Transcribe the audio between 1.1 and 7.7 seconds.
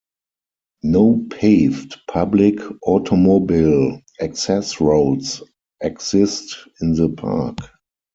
paved public automobile access roads exist in the park.